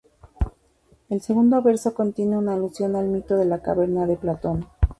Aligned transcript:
El 1.09 1.21
segundo 1.21 1.61
verso 1.61 1.93
contiene 1.93 2.35
una 2.35 2.55
alusión 2.55 2.95
al 2.95 3.07
Mito 3.09 3.35
de 3.37 3.45
la 3.45 3.61
caverna 3.61 4.07
de 4.07 4.17
Platón. 4.17 4.67